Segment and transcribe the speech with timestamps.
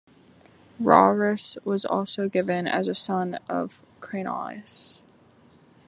[0.79, 5.03] Rarus was also given as a son of Cranaus.